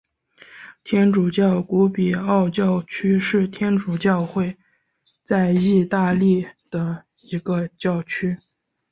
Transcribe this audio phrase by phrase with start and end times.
[0.83, 4.57] 天主教古比奥教区是天主教会
[5.23, 8.35] 在义大利的一个教区。